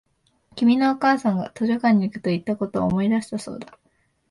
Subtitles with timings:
[0.55, 3.77] 君のお母さんが図書館に行くと言ったことを思い出したそうだ